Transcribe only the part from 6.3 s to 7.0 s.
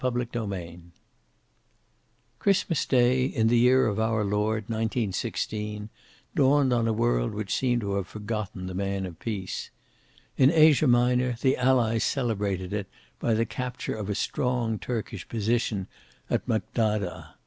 dawned on a